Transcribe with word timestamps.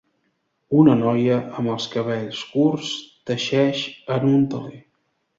Una 0.83 0.93
noia 1.01 1.35
amb 1.59 1.69
els 1.73 1.85
cabells 1.91 2.39
curts 2.53 2.93
teixeix 3.31 3.83
en 4.15 4.25
un 4.31 4.49
teler. 4.55 4.81